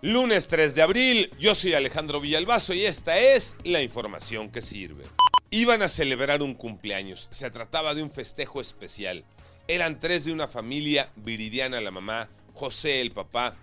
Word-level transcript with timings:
Lunes 0.00 0.46
3 0.46 0.76
de 0.76 0.82
abril, 0.82 1.32
yo 1.40 1.56
soy 1.56 1.74
Alejandro 1.74 2.20
Villalbazo 2.20 2.72
y 2.72 2.84
esta 2.84 3.18
es 3.18 3.56
la 3.64 3.82
información 3.82 4.48
que 4.48 4.62
sirve. 4.62 5.02
Iban 5.50 5.82
a 5.82 5.88
celebrar 5.88 6.40
un 6.40 6.54
cumpleaños. 6.54 7.26
Se 7.32 7.50
trataba 7.50 7.96
de 7.96 8.04
un 8.04 8.12
festejo 8.12 8.60
especial. 8.60 9.24
Eran 9.66 9.98
tres 9.98 10.24
de 10.24 10.32
una 10.32 10.46
familia, 10.46 11.10
Viridiana 11.16 11.80
la 11.80 11.90
mamá, 11.90 12.28
José 12.54 13.00
el 13.00 13.10
papá 13.10 13.56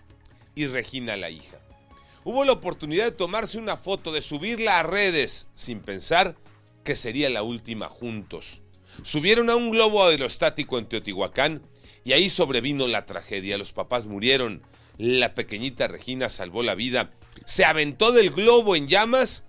y 0.55 0.67
Regina 0.67 1.15
la 1.15 1.29
hija. 1.29 1.57
Hubo 2.25 2.43
la 2.43 2.51
oportunidad 2.51 3.05
de 3.05 3.11
tomarse 3.11 3.57
una 3.57 3.77
foto, 3.77 4.11
de 4.11 4.21
subirla 4.21 4.81
a 4.81 4.83
redes, 4.83 5.47
sin 5.55 5.79
pensar 5.79 6.35
que 6.83 6.97
sería 6.97 7.29
la 7.29 7.43
última 7.43 7.87
juntos. 7.87 8.61
Subieron 9.03 9.49
a 9.49 9.55
un 9.55 9.71
globo 9.71 10.03
aerostático 10.03 10.79
en 10.79 10.87
Teotihuacán 10.87 11.61
y 12.03 12.11
ahí 12.11 12.29
sobrevino 12.29 12.87
la 12.87 13.05
tragedia. 13.05 13.57
Los 13.57 13.71
papás 13.71 14.05
murieron, 14.05 14.63
la 14.97 15.35
pequeñita 15.35 15.87
Regina 15.87 16.29
salvó 16.29 16.63
la 16.63 16.75
vida, 16.75 17.11
se 17.45 17.65
aventó 17.65 18.11
del 18.11 18.31
globo 18.31 18.75
en 18.75 18.87
llamas 18.87 19.43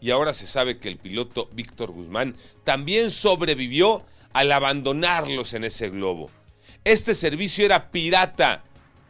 y 0.00 0.10
ahora 0.10 0.34
se 0.34 0.46
sabe 0.46 0.78
que 0.78 0.88
el 0.88 0.98
piloto 0.98 1.48
Víctor 1.52 1.90
Guzmán 1.90 2.36
también 2.64 3.10
sobrevivió 3.10 4.04
al 4.32 4.50
abandonarlos 4.52 5.52
en 5.54 5.64
ese 5.64 5.90
globo. 5.90 6.30
Este 6.84 7.14
servicio 7.14 7.64
era 7.64 7.90
pirata, 7.90 8.64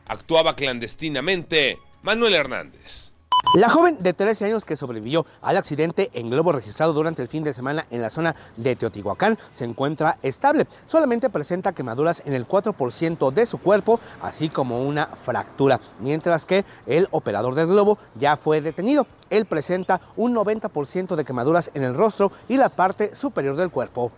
actuaba 0.06 0.56
clandestinamente. 0.56 1.78
Manuel 2.02 2.34
Hernández. 2.34 3.12
La 3.54 3.68
joven 3.68 3.96
de 3.98 4.12
13 4.12 4.44
años 4.44 4.64
que 4.64 4.76
sobrevivió 4.76 5.26
al 5.42 5.56
accidente 5.56 6.08
en 6.14 6.30
globo 6.30 6.52
registrado 6.52 6.92
durante 6.92 7.20
el 7.20 7.26
fin 7.26 7.42
de 7.42 7.52
semana 7.52 7.84
en 7.90 8.00
la 8.00 8.08
zona 8.08 8.36
de 8.56 8.76
Teotihuacán 8.76 9.38
se 9.50 9.64
encuentra 9.64 10.18
estable. 10.22 10.68
Solamente 10.86 11.30
presenta 11.30 11.72
quemaduras 11.72 12.22
en 12.26 12.34
el 12.34 12.46
4% 12.46 13.32
de 13.32 13.46
su 13.46 13.58
cuerpo, 13.58 13.98
así 14.22 14.50
como 14.50 14.86
una 14.86 15.06
fractura, 15.06 15.80
mientras 15.98 16.46
que 16.46 16.64
el 16.86 17.08
operador 17.10 17.56
del 17.56 17.66
globo 17.66 17.98
ya 18.14 18.36
fue 18.36 18.60
detenido. 18.60 19.08
Él 19.30 19.46
presenta 19.46 20.00
un 20.14 20.32
90% 20.32 21.16
de 21.16 21.24
quemaduras 21.24 21.72
en 21.74 21.82
el 21.82 21.96
rostro 21.96 22.30
y 22.48 22.56
la 22.56 22.68
parte 22.68 23.16
superior 23.16 23.56
del 23.56 23.70
cuerpo. 23.70 24.12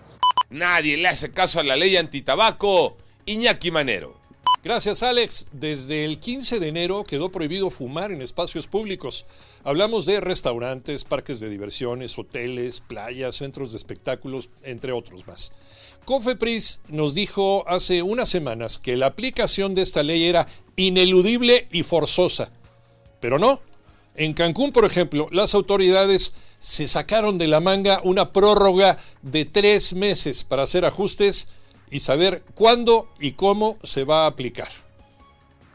Nadie 0.51 0.99
le 0.99 1.09
hace 1.09 1.33
caso 1.33 1.59
a 1.59 1.65
la 1.65 1.77
ley 1.77 1.97
antitabaco. 1.97 2.99
Iñaki 3.25 3.71
Manero. 3.71 4.22
Gracias, 4.65 5.03
Alex. 5.03 5.49
Desde 5.51 6.05
el 6.05 6.21
15 6.21 6.61
de 6.61 6.69
enero 6.69 7.03
quedó 7.03 7.33
prohibido 7.33 7.69
fumar 7.69 8.13
en 8.13 8.23
espacios 8.23 8.69
públicos. 8.69 9.27
Hablamos 9.65 10.07
de 10.07 10.21
restaurantes, 10.21 11.03
parques 11.03 11.41
de 11.41 11.49
diversiones, 11.49 12.17
hoteles, 12.17 12.81
playas, 12.81 13.35
centros 13.35 13.73
de 13.73 13.79
espectáculos, 13.79 14.51
entre 14.63 14.93
otros 14.93 15.27
más. 15.27 15.51
Cofepris 16.05 16.81
nos 16.87 17.13
dijo 17.13 17.65
hace 17.67 18.03
unas 18.03 18.29
semanas 18.29 18.79
que 18.79 18.97
la 18.97 19.07
aplicación 19.07 19.75
de 19.75 19.83
esta 19.83 20.05
ley 20.05 20.23
era 20.25 20.47
ineludible 20.77 21.67
y 21.73 21.83
forzosa. 21.83 22.53
Pero 23.19 23.41
no. 23.41 23.61
En 24.15 24.33
Cancún, 24.33 24.71
por 24.71 24.85
ejemplo, 24.85 25.27
las 25.33 25.57
autoridades 25.57 26.35
se 26.61 26.87
sacaron 26.87 27.37
de 27.37 27.49
la 27.49 27.59
manga 27.59 28.01
una 28.05 28.33
prórroga 28.33 28.99
de 29.23 29.45
tres 29.45 29.95
meses 29.95 30.45
para 30.45 30.63
hacer 30.63 30.85
ajustes 30.85 31.49
y 31.93 32.01
saber 32.01 32.43
cuándo 32.55 33.09
y 33.21 33.33
cómo 33.33 33.77
se 33.83 34.05
va 34.05 34.25
a 34.25 34.27
aplicar. 34.27 34.69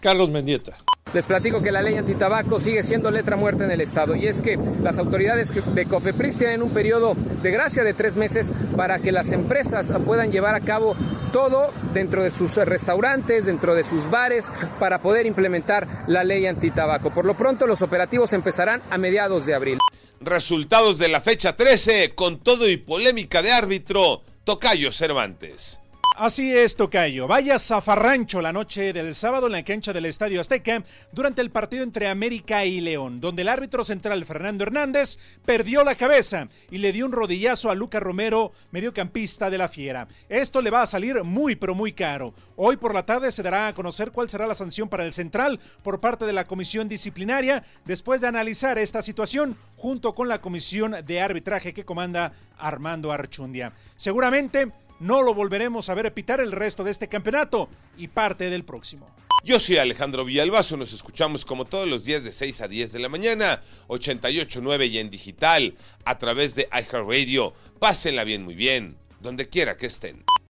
Carlos 0.01 0.29
Mendieta. 0.29 0.77
Les 1.13 1.25
platico 1.25 1.61
que 1.61 1.71
la 1.71 1.81
ley 1.81 1.95
antitabaco 1.95 2.59
sigue 2.59 2.83
siendo 2.83 3.11
letra 3.11 3.37
muerta 3.37 3.63
en 3.63 3.71
el 3.71 3.79
Estado 3.79 4.15
y 4.15 4.27
es 4.27 4.41
que 4.41 4.59
las 4.81 4.97
autoridades 4.97 5.53
de 5.73 5.85
COFEPRIS 5.85 6.37
tienen 6.37 6.61
un 6.61 6.71
periodo 6.71 7.15
de 7.41 7.51
gracia 7.51 7.83
de 7.83 7.93
tres 7.93 8.17
meses 8.17 8.51
para 8.75 8.99
que 8.99 9.13
las 9.13 9.31
empresas 9.31 9.93
puedan 10.05 10.31
llevar 10.31 10.55
a 10.55 10.59
cabo 10.59 10.95
todo 11.31 11.71
dentro 11.93 12.23
de 12.23 12.31
sus 12.31 12.55
restaurantes, 12.57 13.45
dentro 13.45 13.73
de 13.73 13.83
sus 13.83 14.09
bares, 14.09 14.51
para 14.79 15.01
poder 15.01 15.25
implementar 15.25 15.87
la 16.07 16.23
ley 16.23 16.45
antitabaco. 16.45 17.11
Por 17.13 17.25
lo 17.25 17.37
pronto 17.37 17.67
los 17.67 17.81
operativos 17.81 18.33
empezarán 18.33 18.81
a 18.89 18.97
mediados 18.97 19.45
de 19.45 19.53
abril. 19.53 19.77
Resultados 20.19 20.97
de 20.97 21.07
la 21.07 21.21
fecha 21.21 21.55
13 21.55 22.15
con 22.15 22.39
todo 22.39 22.67
y 22.67 22.77
polémica 22.77 23.41
de 23.41 23.51
árbitro. 23.51 24.23
Tocayo 24.43 24.91
Cervantes. 24.91 25.79
Así 26.19 26.51
es, 26.51 26.75
Tocayo. 26.75 27.27
Vaya 27.27 27.59
zafarrancho 27.59 28.41
la 28.41 28.51
noche 28.51 28.91
del 28.91 29.13
sábado 29.13 29.45
en 29.45 29.51
la 29.51 29.63
cancha 29.63 29.93
del 29.93 30.07
Estadio 30.07 30.41
Azteca 30.41 30.83
durante 31.11 31.43
el 31.43 31.51
partido 31.51 31.83
entre 31.83 32.07
América 32.07 32.65
y 32.65 32.81
León, 32.81 33.21
donde 33.21 33.43
el 33.43 33.47
árbitro 33.47 33.83
central 33.83 34.25
Fernando 34.25 34.63
Hernández 34.63 35.19
perdió 35.45 35.83
la 35.83 35.93
cabeza 35.93 36.47
y 36.71 36.79
le 36.79 36.91
dio 36.91 37.05
un 37.05 37.11
rodillazo 37.11 37.69
a 37.69 37.75
Luca 37.75 37.99
Romero, 37.99 38.51
mediocampista 38.71 39.51
de 39.51 39.59
la 39.59 39.67
Fiera. 39.67 40.07
Esto 40.27 40.59
le 40.59 40.71
va 40.71 40.81
a 40.81 40.87
salir 40.87 41.23
muy, 41.23 41.55
pero 41.55 41.75
muy 41.75 41.93
caro. 41.93 42.33
Hoy 42.55 42.77
por 42.77 42.95
la 42.95 43.05
tarde 43.05 43.31
se 43.31 43.43
dará 43.43 43.67
a 43.67 43.75
conocer 43.75 44.11
cuál 44.11 44.27
será 44.27 44.47
la 44.47 44.55
sanción 44.55 44.89
para 44.89 45.05
el 45.05 45.13
central 45.13 45.59
por 45.83 45.99
parte 45.99 46.25
de 46.25 46.33
la 46.33 46.47
comisión 46.47 46.89
disciplinaria 46.89 47.63
después 47.85 48.21
de 48.21 48.27
analizar 48.27 48.79
esta 48.79 49.03
situación 49.03 49.55
junto 49.75 50.15
con 50.15 50.27
la 50.27 50.41
comisión 50.41 50.95
de 51.05 51.21
arbitraje 51.21 51.75
que 51.75 51.85
comanda 51.85 52.33
Armando 52.57 53.11
Archundia. 53.11 53.73
Seguramente 53.95 54.71
no 54.99 55.21
lo 55.21 55.33
volveremos 55.33 55.89
a 55.89 55.95
ver 55.95 56.13
pitar 56.13 56.39
el 56.39 56.51
resto 56.51 56.83
de 56.83 56.91
este 56.91 57.07
campeonato 57.07 57.69
y 57.97 58.07
parte 58.07 58.49
del 58.49 58.63
próximo. 58.63 59.09
Yo 59.43 59.59
soy 59.59 59.77
Alejandro 59.77 60.25
Villalbazo, 60.25 60.77
nos 60.77 60.93
escuchamos 60.93 61.45
como 61.45 61.65
todos 61.65 61.87
los 61.87 62.03
días 62.03 62.23
de 62.23 62.31
6 62.31 62.61
a 62.61 62.67
10 62.67 62.91
de 62.91 62.99
la 62.99 63.07
mañana, 63.07 63.61
88.9 63.87 64.89
y 64.89 64.97
en 64.97 65.09
digital, 65.09 65.75
a 66.05 66.17
través 66.17 66.55
de 66.55 66.67
iHeartRadio. 66.71 67.53
Pásenla 67.79 68.23
bien, 68.23 68.43
muy 68.43 68.55
bien, 68.55 68.97
donde 69.21 69.47
quiera 69.47 69.77
que 69.77 69.85
estén. 69.85 70.23